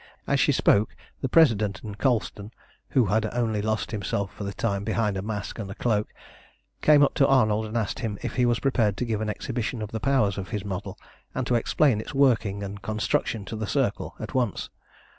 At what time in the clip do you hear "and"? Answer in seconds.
1.83-1.95, 5.59-5.77, 7.67-7.77, 11.35-11.45, 12.63-12.81